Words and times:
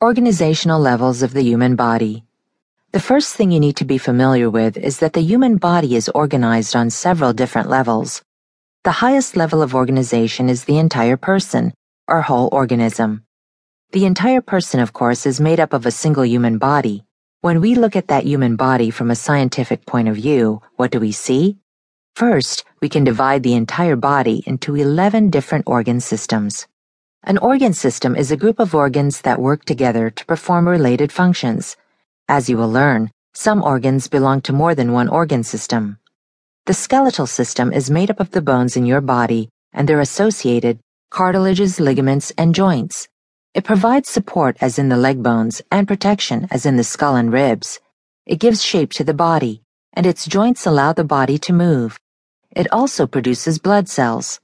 Organizational 0.00 0.78
levels 0.78 1.24
of 1.24 1.32
the 1.32 1.42
human 1.42 1.74
body. 1.74 2.22
The 2.92 3.00
first 3.00 3.34
thing 3.34 3.50
you 3.50 3.58
need 3.58 3.74
to 3.78 3.84
be 3.84 3.98
familiar 3.98 4.48
with 4.48 4.76
is 4.76 5.00
that 5.00 5.12
the 5.12 5.20
human 5.20 5.56
body 5.56 5.96
is 5.96 6.08
organized 6.10 6.76
on 6.76 6.88
several 6.90 7.32
different 7.32 7.68
levels. 7.68 8.22
The 8.84 8.92
highest 9.02 9.36
level 9.36 9.60
of 9.60 9.74
organization 9.74 10.48
is 10.48 10.62
the 10.62 10.78
entire 10.78 11.16
person, 11.16 11.74
or 12.06 12.22
whole 12.22 12.48
organism. 12.52 13.24
The 13.90 14.06
entire 14.06 14.40
person, 14.40 14.78
of 14.78 14.92
course, 14.92 15.26
is 15.26 15.40
made 15.40 15.58
up 15.58 15.72
of 15.72 15.84
a 15.84 15.90
single 15.90 16.24
human 16.24 16.58
body. 16.58 17.04
When 17.40 17.60
we 17.60 17.74
look 17.74 17.96
at 17.96 18.06
that 18.06 18.22
human 18.24 18.54
body 18.54 18.90
from 18.90 19.10
a 19.10 19.16
scientific 19.16 19.84
point 19.84 20.06
of 20.06 20.14
view, 20.14 20.62
what 20.76 20.92
do 20.92 21.00
we 21.00 21.10
see? 21.10 21.56
First, 22.14 22.64
we 22.80 22.88
can 22.88 23.02
divide 23.02 23.42
the 23.42 23.54
entire 23.54 23.96
body 23.96 24.44
into 24.46 24.76
11 24.76 25.30
different 25.30 25.64
organ 25.66 25.98
systems. 25.98 26.68
An 27.28 27.36
organ 27.36 27.74
system 27.74 28.16
is 28.16 28.30
a 28.30 28.38
group 28.38 28.58
of 28.58 28.74
organs 28.74 29.20
that 29.20 29.38
work 29.38 29.66
together 29.66 30.08
to 30.08 30.24
perform 30.24 30.66
related 30.66 31.12
functions. 31.12 31.76
As 32.26 32.48
you 32.48 32.56
will 32.56 32.72
learn, 32.72 33.10
some 33.34 33.62
organs 33.62 34.08
belong 34.08 34.40
to 34.40 34.54
more 34.54 34.74
than 34.74 34.94
one 34.94 35.08
organ 35.08 35.44
system. 35.44 35.98
The 36.64 36.72
skeletal 36.72 37.26
system 37.26 37.70
is 37.70 37.90
made 37.90 38.10
up 38.10 38.18
of 38.18 38.30
the 38.30 38.40
bones 38.40 38.78
in 38.78 38.86
your 38.86 39.02
body 39.02 39.50
and 39.74 39.86
their 39.86 40.00
associated 40.00 40.80
cartilages, 41.10 41.78
ligaments, 41.78 42.32
and 42.38 42.54
joints. 42.54 43.08
It 43.52 43.62
provides 43.62 44.08
support 44.08 44.56
as 44.62 44.78
in 44.78 44.88
the 44.88 44.96
leg 44.96 45.22
bones 45.22 45.60
and 45.70 45.86
protection 45.86 46.48
as 46.50 46.64
in 46.64 46.76
the 46.76 46.82
skull 46.82 47.14
and 47.14 47.30
ribs. 47.30 47.78
It 48.24 48.40
gives 48.40 48.62
shape 48.62 48.92
to 48.92 49.04
the 49.04 49.12
body, 49.12 49.60
and 49.92 50.06
its 50.06 50.24
joints 50.24 50.64
allow 50.64 50.94
the 50.94 51.04
body 51.04 51.36
to 51.40 51.52
move. 51.52 52.00
It 52.56 52.72
also 52.72 53.06
produces 53.06 53.58
blood 53.58 53.86
cells. 53.86 54.40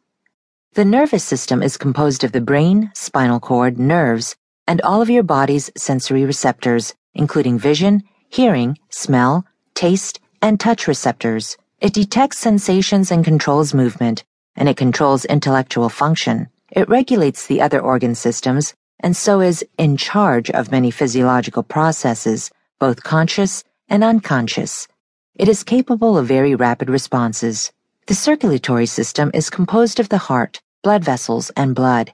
The 0.74 0.84
nervous 0.84 1.22
system 1.22 1.62
is 1.62 1.76
composed 1.76 2.24
of 2.24 2.32
the 2.32 2.40
brain, 2.40 2.90
spinal 2.94 3.38
cord, 3.38 3.78
nerves, 3.78 4.34
and 4.66 4.80
all 4.82 5.00
of 5.00 5.08
your 5.08 5.22
body's 5.22 5.70
sensory 5.76 6.24
receptors, 6.24 6.96
including 7.14 7.60
vision, 7.60 8.02
hearing, 8.28 8.76
smell, 8.90 9.46
taste, 9.74 10.18
and 10.42 10.58
touch 10.58 10.88
receptors. 10.88 11.56
It 11.80 11.94
detects 11.94 12.38
sensations 12.38 13.12
and 13.12 13.24
controls 13.24 13.72
movement, 13.72 14.24
and 14.56 14.68
it 14.68 14.76
controls 14.76 15.24
intellectual 15.24 15.88
function. 15.88 16.48
It 16.72 16.88
regulates 16.88 17.46
the 17.46 17.60
other 17.60 17.80
organ 17.80 18.16
systems, 18.16 18.74
and 18.98 19.16
so 19.16 19.40
is 19.40 19.64
in 19.78 19.96
charge 19.96 20.50
of 20.50 20.72
many 20.72 20.90
physiological 20.90 21.62
processes, 21.62 22.50
both 22.80 23.04
conscious 23.04 23.62
and 23.88 24.02
unconscious. 24.02 24.88
It 25.36 25.48
is 25.48 25.62
capable 25.62 26.18
of 26.18 26.26
very 26.26 26.56
rapid 26.56 26.90
responses. 26.90 27.70
The 28.06 28.14
circulatory 28.14 28.84
system 28.84 29.30
is 29.32 29.48
composed 29.48 29.98
of 29.98 30.10
the 30.10 30.18
heart, 30.18 30.60
blood 30.82 31.02
vessels, 31.02 31.50
and 31.56 31.74
blood. 31.74 32.12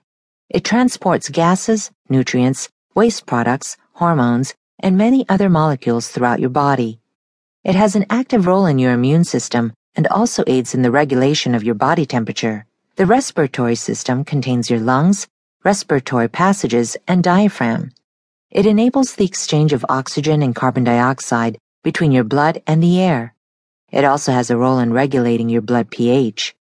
It 0.48 0.62
transports 0.62 1.28
gases, 1.28 1.90
nutrients, 2.08 2.68
waste 2.94 3.26
products, 3.26 3.76
hormones, 3.94 4.54
and 4.78 4.96
many 4.96 5.28
other 5.28 5.48
molecules 5.48 6.06
throughout 6.06 6.38
your 6.38 6.50
body. 6.50 7.00
It 7.64 7.74
has 7.74 7.96
an 7.96 8.06
active 8.08 8.46
role 8.46 8.66
in 8.66 8.78
your 8.78 8.92
immune 8.92 9.24
system 9.24 9.72
and 9.96 10.06
also 10.06 10.44
aids 10.46 10.76
in 10.76 10.82
the 10.82 10.92
regulation 10.92 11.56
of 11.56 11.64
your 11.64 11.74
body 11.74 12.06
temperature. 12.06 12.66
The 12.94 13.06
respiratory 13.06 13.74
system 13.74 14.24
contains 14.24 14.70
your 14.70 14.78
lungs, 14.78 15.26
respiratory 15.64 16.28
passages, 16.28 16.96
and 17.08 17.24
diaphragm. 17.24 17.90
It 18.52 18.64
enables 18.64 19.16
the 19.16 19.24
exchange 19.24 19.72
of 19.72 19.84
oxygen 19.88 20.40
and 20.40 20.54
carbon 20.54 20.84
dioxide 20.84 21.58
between 21.82 22.12
your 22.12 22.24
blood 22.24 22.62
and 22.64 22.80
the 22.80 23.00
air. 23.00 23.34
It 23.90 24.04
also 24.04 24.32
has 24.32 24.50
a 24.50 24.56
role 24.56 24.78
in 24.78 24.92
regulating 24.92 25.48
your 25.48 25.62
blood 25.62 25.90
pH. 25.90 26.54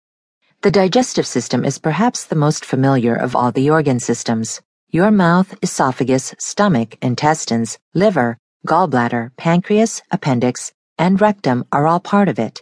The 0.62 0.72
digestive 0.72 1.28
system 1.28 1.64
is 1.64 1.78
perhaps 1.78 2.26
the 2.26 2.36
most 2.36 2.66
familiar 2.66 3.16
of 3.16 3.36
all 3.36 3.52
the 3.52 3.70
organ 3.70 4.00
systems. 4.00 4.62
Your 4.90 5.12
mouth, 5.12 5.56
esophagus, 5.62 6.34
stomach, 6.40 6.98
intestines, 7.02 7.78
liver, 7.94 8.38
gallbladder, 8.66 9.32
pancreas, 9.38 10.02
appendix, 10.12 10.74
and 10.98 11.22
rectum 11.22 11.66
are 11.72 11.86
all 11.86 12.00
part 12.00 12.28
of 12.28 12.40
it. 12.40 12.62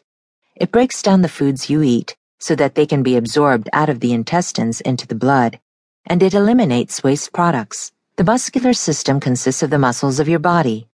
It 0.56 0.72
breaks 0.72 1.02
down 1.02 1.22
the 1.22 1.30
foods 1.30 1.70
you 1.70 1.82
eat 1.82 2.18
so 2.40 2.54
that 2.56 2.76
they 2.76 2.86
can 2.86 3.04
be 3.04 3.16
absorbed 3.16 3.70
out 3.74 3.90
of 3.90 4.00
the 4.00 4.14
intestines 4.14 4.82
into 4.82 5.08
the 5.08 5.16
blood, 5.16 5.60
and 6.06 6.22
it 6.22 6.34
eliminates 6.34 7.04
waste 7.04 7.34
products. 7.34 7.92
The 8.18 8.24
muscular 8.24 8.74
system 8.74 9.20
consists 9.20 9.64
of 9.64 9.70
the 9.70 9.80
muscles 9.80 10.20
of 10.20 10.28
your 10.28 10.40
body. 10.40 10.88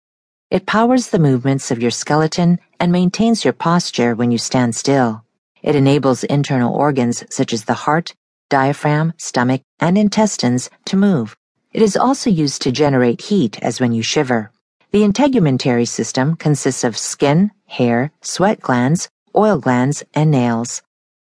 It 0.51 0.67
powers 0.67 1.11
the 1.11 1.21
movements 1.21 1.71
of 1.71 1.81
your 1.81 1.93
skeleton 1.93 2.59
and 2.81 2.91
maintains 2.91 3.45
your 3.45 3.53
posture 3.53 4.17
when 4.17 4.33
you 4.33 4.39
stand 4.39 4.75
still. 4.75 5.23
It 5.63 5.77
enables 5.77 6.25
internal 6.25 6.75
organs 6.75 7.23
such 7.31 7.53
as 7.53 7.67
the 7.67 7.75
heart, 7.87 8.17
diaphragm, 8.49 9.13
stomach, 9.17 9.63
and 9.79 9.97
intestines 9.97 10.69
to 10.87 10.97
move. 10.97 11.37
It 11.73 11.83
is 11.83 11.97
also 11.97 12.31
used 12.31 12.63
to 12.63 12.73
generate 12.73 13.21
heat 13.21 13.63
as 13.63 13.81
when 13.81 13.93
you 13.93 14.03
shiver. 14.03 14.51
The 14.91 15.03
integumentary 15.03 15.87
system 15.87 16.35
consists 16.35 16.83
of 16.83 16.99
skin, 16.99 17.53
hair, 17.67 18.11
sweat 18.21 18.61
glands, 18.61 19.09
oil 19.37 19.57
glands, 19.57 20.03
and 20.15 20.33
nails. 20.33 20.83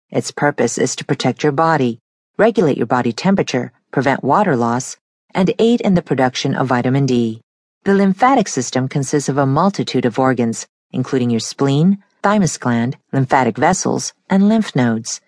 Its 0.08 0.30
purpose 0.30 0.78
is 0.78 0.94
to 0.94 1.04
protect 1.04 1.42
your 1.42 1.50
body, 1.50 1.98
regulate 2.36 2.76
your 2.76 2.86
body 2.86 3.12
temperature, 3.12 3.72
prevent 3.90 4.22
water 4.22 4.54
loss, 4.54 4.96
and 5.34 5.52
aid 5.58 5.80
in 5.80 5.94
the 5.94 6.02
production 6.02 6.54
of 6.54 6.68
vitamin 6.68 7.06
D. 7.06 7.42
The 7.86 7.94
lymphatic 7.94 8.48
system 8.48 8.88
consists 8.88 9.28
of 9.28 9.38
a 9.38 9.46
multitude 9.46 10.06
of 10.06 10.18
organs, 10.18 10.66
including 10.90 11.30
your 11.30 11.38
spleen, 11.38 12.02
thymus 12.20 12.58
gland, 12.58 12.96
lymphatic 13.12 13.56
vessels, 13.56 14.12
and 14.28 14.48
lymph 14.48 14.74
nodes. 14.74 15.20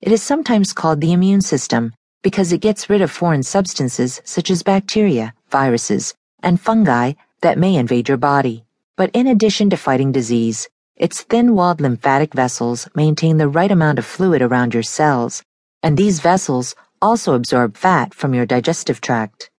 It 0.00 0.12
is 0.12 0.22
sometimes 0.22 0.72
called 0.72 1.00
the 1.00 1.12
immune 1.12 1.40
system 1.40 1.92
because 2.22 2.52
it 2.52 2.60
gets 2.60 2.88
rid 2.88 3.02
of 3.02 3.10
foreign 3.10 3.42
substances 3.42 4.22
such 4.24 4.48
as 4.48 4.62
bacteria, 4.62 5.34
viruses, 5.50 6.14
and 6.40 6.60
fungi 6.60 7.14
that 7.40 7.58
may 7.58 7.74
invade 7.74 8.08
your 8.08 8.16
body. 8.16 8.64
But 8.96 9.10
in 9.12 9.26
addition 9.26 9.68
to 9.70 9.76
fighting 9.76 10.12
disease, 10.12 10.68
its 10.94 11.22
thin-walled 11.22 11.80
lymphatic 11.80 12.32
vessels 12.32 12.88
maintain 12.94 13.38
the 13.38 13.48
right 13.48 13.72
amount 13.72 13.98
of 13.98 14.06
fluid 14.06 14.40
around 14.40 14.72
your 14.72 14.84
cells, 14.84 15.42
and 15.82 15.96
these 15.96 16.20
vessels 16.20 16.76
also 17.02 17.34
absorb 17.34 17.76
fat 17.76 18.14
from 18.14 18.34
your 18.34 18.46
digestive 18.46 19.00
tract. 19.00 19.50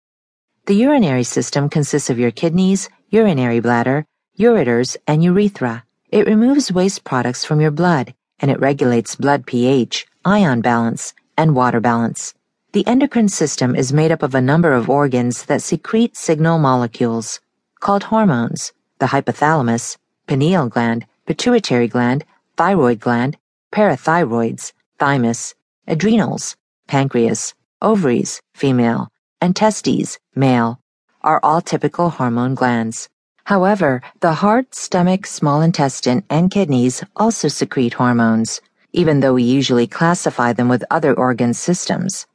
The 0.66 0.74
urinary 0.74 1.24
system 1.24 1.68
consists 1.68 2.08
of 2.08 2.18
your 2.18 2.30
kidneys, 2.30 2.88
urinary 3.10 3.60
bladder, 3.60 4.06
ureters, 4.38 4.96
and 5.06 5.22
urethra. 5.22 5.84
It 6.08 6.26
removes 6.26 6.72
waste 6.72 7.04
products 7.04 7.44
from 7.44 7.60
your 7.60 7.70
blood 7.70 8.14
and 8.38 8.50
it 8.50 8.58
regulates 8.60 9.14
blood 9.14 9.46
pH, 9.46 10.06
ion 10.24 10.62
balance, 10.62 11.12
and 11.36 11.54
water 11.54 11.80
balance. 11.80 12.32
The 12.72 12.86
endocrine 12.86 13.28
system 13.28 13.76
is 13.76 13.92
made 13.92 14.10
up 14.10 14.22
of 14.22 14.34
a 14.34 14.40
number 14.40 14.72
of 14.72 14.88
organs 14.88 15.44
that 15.44 15.60
secrete 15.60 16.16
signal 16.16 16.58
molecules 16.58 17.40
called 17.80 18.04
hormones, 18.04 18.72
the 19.00 19.06
hypothalamus, 19.06 19.98
pineal 20.26 20.70
gland, 20.70 21.04
pituitary 21.26 21.88
gland, 21.88 22.24
thyroid 22.56 23.00
gland, 23.00 23.36
parathyroids, 23.70 24.72
thymus, 24.98 25.54
adrenals, 25.86 26.56
pancreas, 26.86 27.52
ovaries, 27.82 28.40
female, 28.54 29.10
and 29.44 29.54
testes, 29.54 30.18
male, 30.34 30.80
are 31.20 31.38
all 31.42 31.60
typical 31.60 32.08
hormone 32.08 32.54
glands. 32.54 33.10
However, 33.44 34.00
the 34.20 34.32
heart, 34.32 34.74
stomach, 34.74 35.26
small 35.26 35.60
intestine, 35.60 36.24
and 36.30 36.50
kidneys 36.50 37.04
also 37.14 37.48
secrete 37.48 37.92
hormones, 37.92 38.62
even 38.94 39.20
though 39.20 39.34
we 39.34 39.42
usually 39.42 39.86
classify 39.86 40.54
them 40.54 40.70
with 40.70 40.82
other 40.90 41.12
organ 41.12 41.52
systems. 41.52 42.26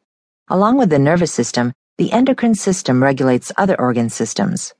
Along 0.49 0.77
with 0.77 0.91
the 0.91 0.99
nervous 0.99 1.33
system, 1.33 1.73
the 1.97 2.11
endocrine 2.11 2.53
system 2.53 3.01
regulates 3.01 3.51
other 3.57 3.79
organ 3.81 4.11
systems. 4.11 4.75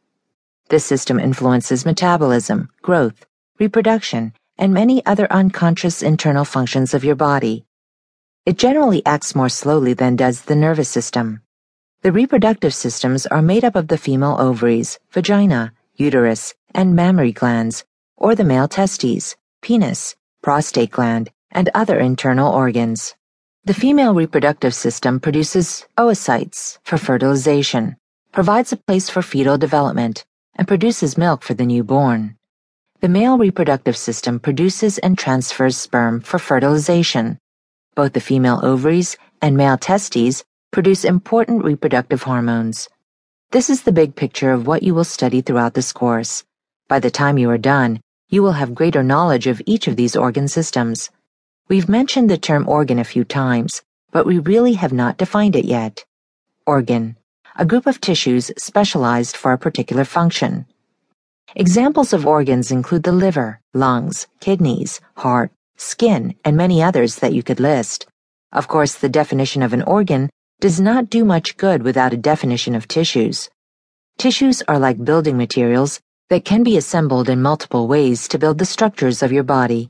This 0.67 0.85
system 0.85 1.19
influences 1.19 1.83
metabolism, 1.83 2.69
growth, 2.83 3.25
reproduction, 3.57 4.33
and 4.55 4.71
many 4.71 5.03
other 5.03 5.25
unconscious 5.31 6.03
internal 6.03 6.45
functions 6.45 6.93
of 6.93 7.03
your 7.03 7.15
body. 7.15 7.65
It 8.45 8.59
generally 8.59 9.03
acts 9.03 9.33
more 9.33 9.49
slowly 9.49 9.93
than 9.95 10.15
does 10.15 10.43
the 10.43 10.55
nervous 10.55 10.89
system. 10.89 11.41
The 12.01 12.13
reproductive 12.13 12.73
systems 12.73 13.25
are 13.25 13.41
made 13.41 13.65
up 13.65 13.75
of 13.75 13.89
the 13.89 13.97
female 13.97 14.37
ovaries, 14.39 14.99
vagina, 15.11 15.73
uterus, 15.95 16.53
and 16.73 16.95
mammary 16.95 17.33
glands, 17.33 17.83
or 18.15 18.35
the 18.35 18.45
male 18.45 18.69
testes, 18.69 19.35
penis, 19.61 20.15
prostate 20.41 20.91
gland, 20.91 21.29
and 21.51 21.69
other 21.73 21.99
internal 21.99 22.53
organs. 22.53 23.15
The 23.65 23.73
female 23.73 24.13
reproductive 24.13 24.73
system 24.73 25.19
produces 25.19 25.85
oocytes 25.97 26.77
for 26.85 26.97
fertilization, 26.97 27.97
provides 28.31 28.71
a 28.71 28.77
place 28.77 29.09
for 29.09 29.21
fetal 29.21 29.57
development, 29.57 30.25
and 30.55 30.69
produces 30.69 31.17
milk 31.17 31.43
for 31.43 31.53
the 31.53 31.65
newborn. 31.65 32.37
The 33.01 33.09
male 33.09 33.37
reproductive 33.37 33.97
system 33.97 34.39
produces 34.39 34.99
and 34.99 35.17
transfers 35.17 35.75
sperm 35.75 36.21
for 36.21 36.39
fertilization. 36.39 37.39
Both 37.93 38.13
the 38.13 38.21
female 38.21 38.61
ovaries 38.63 39.17
and 39.41 39.57
male 39.57 39.77
testes 39.77 40.45
produce 40.71 41.03
important 41.03 41.63
reproductive 41.63 42.21
hormones. 42.21 42.87
This 43.49 43.71
is 43.71 43.81
the 43.81 43.91
big 43.91 44.15
picture 44.15 44.51
of 44.51 44.67
what 44.67 44.83
you 44.83 44.93
will 44.93 45.03
study 45.03 45.41
throughout 45.41 45.73
this 45.73 45.91
course. 45.91 46.43
By 46.87 46.99
the 46.99 47.09
time 47.09 47.39
you 47.39 47.49
are 47.49 47.57
done, 47.57 48.01
you 48.29 48.43
will 48.43 48.51
have 48.51 48.75
greater 48.75 49.01
knowledge 49.01 49.47
of 49.47 49.63
each 49.65 49.87
of 49.87 49.95
these 49.95 50.15
organ 50.15 50.47
systems. 50.47 51.09
We've 51.69 51.89
mentioned 51.89 52.29
the 52.29 52.37
term 52.37 52.69
organ 52.69 52.99
a 52.99 53.03
few 53.03 53.23
times, 53.23 53.81
but 54.11 54.27
we 54.27 54.37
really 54.37 54.73
have 54.73 54.93
not 54.93 55.17
defined 55.17 55.55
it 55.55 55.65
yet. 55.65 56.05
Organ, 56.67 57.17
a 57.55 57.65
group 57.65 57.87
of 57.87 57.99
tissues 57.99 58.51
specialized 58.55 59.35
for 59.35 59.53
a 59.53 59.57
particular 59.57 60.05
function. 60.05 60.67
Examples 61.55 62.13
of 62.13 62.27
organs 62.27 62.69
include 62.69 63.01
the 63.01 63.11
liver, 63.11 63.59
lungs, 63.73 64.27
kidneys, 64.39 65.01
heart, 65.17 65.51
skin, 65.77 66.35
and 66.45 66.55
many 66.55 66.83
others 66.83 67.15
that 67.15 67.33
you 67.33 67.41
could 67.41 67.59
list. 67.59 68.05
Of 68.51 68.67
course, 68.67 68.93
the 68.93 69.09
definition 69.09 69.63
of 69.63 69.73
an 69.73 69.81
organ 69.81 70.29
does 70.61 70.81
not 70.81 71.09
do 71.09 71.23
much 71.23 71.55
good 71.55 71.83
without 71.83 72.11
a 72.11 72.17
definition 72.17 72.75
of 72.75 72.85
tissues. 72.85 73.49
Tissues 74.17 74.61
are 74.67 74.77
like 74.77 75.01
building 75.01 75.37
materials 75.37 76.01
that 76.29 76.43
can 76.43 76.63
be 76.63 76.75
assembled 76.75 77.29
in 77.29 77.41
multiple 77.41 77.87
ways 77.87 78.27
to 78.27 78.37
build 78.37 78.57
the 78.57 78.65
structures 78.65 79.23
of 79.23 79.31
your 79.31 79.43
body. 79.43 79.89